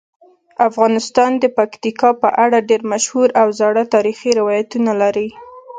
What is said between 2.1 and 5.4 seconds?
په اړه ډیر مشهور او زاړه تاریخی روایتونه لري.